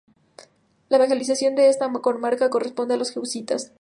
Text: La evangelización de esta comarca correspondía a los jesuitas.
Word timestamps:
La 0.89 0.97
evangelización 0.97 1.53
de 1.53 1.69
esta 1.69 1.87
comarca 2.01 2.49
correspondía 2.49 2.95
a 2.95 2.97
los 2.97 3.11
jesuitas. 3.11 3.69